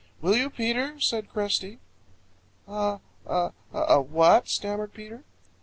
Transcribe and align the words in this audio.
Will 0.19 0.35
you, 0.35 0.49
Peter?" 0.49 0.99
said 0.99 1.29
Cresty. 1.29 1.77
"A 2.67 2.97
a 3.27 3.51
a 3.71 4.01
what?" 4.01 4.47
stammered 4.47 4.95
Peter. 4.95 5.23